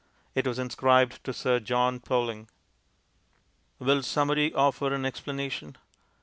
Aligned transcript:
It 0.33 0.47
was 0.47 0.57
inscribed 0.57 1.23
to 1.25 1.31
Sir 1.31 1.59
John 1.59 1.99
Poling. 1.99 2.49
Will 3.77 4.01
somebody 4.01 4.51
offer 4.51 4.91
an 4.91 5.05
explanation? 5.05 5.77